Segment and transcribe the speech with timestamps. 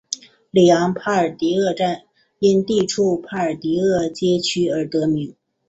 [0.49, 2.05] 里昂帕尔迪厄站
[2.39, 5.35] 因地处帕尔迪厄街区而得名。